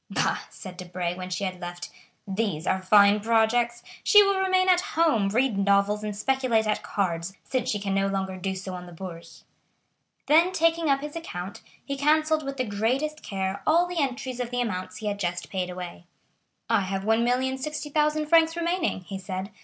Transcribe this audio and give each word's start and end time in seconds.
"Bah," 0.09 0.39
said 0.49 0.77
Debray, 0.77 1.13
when 1.13 1.29
she 1.29 1.43
had 1.43 1.61
left, 1.61 1.91
"these 2.27 2.65
are 2.65 2.81
fine 2.81 3.19
projects! 3.19 3.83
She 4.03 4.23
will 4.23 4.39
remain 4.39 4.67
at 4.67 4.81
home, 4.97 5.29
read 5.29 5.59
novels, 5.59 6.03
and 6.03 6.15
speculate 6.17 6.65
at 6.65 6.81
cards, 6.81 7.37
since 7.43 7.69
she 7.69 7.77
can 7.79 7.93
no 7.93 8.07
longer 8.07 8.35
do 8.35 8.55
so 8.55 8.73
on 8.73 8.87
the 8.87 8.93
Bourse." 8.93 9.43
Then 10.25 10.53
taking 10.53 10.89
up 10.89 11.01
his 11.01 11.15
account 11.15 11.61
book, 11.61 11.71
he 11.85 11.97
cancelled 11.97 12.41
with 12.41 12.57
the 12.57 12.63
greatest 12.65 13.21
care 13.21 13.61
all 13.67 13.85
the 13.85 14.01
entries 14.01 14.39
of 14.39 14.49
the 14.49 14.59
amounts 14.59 14.97
he 14.97 15.05
had 15.07 15.19
just 15.19 15.51
paid 15.51 15.69
away. 15.69 16.07
"I 16.67 16.81
have 16.81 17.03
1,060,000 17.05 18.25
francs 18.27 18.55
remaining," 18.55 19.01
he 19.01 19.19
said. 19.19 19.51